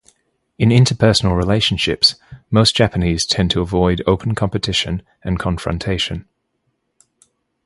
[0.57, 2.15] In interpersonal relationships,
[2.49, 6.25] most Japanese tend to avoid open competition and confrontation.